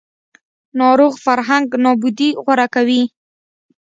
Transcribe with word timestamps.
ناروغ 0.79 1.13
فرهنګ 1.25 1.67
نابودي 1.83 2.29
غوره 2.43 2.67
کوي 2.75 3.03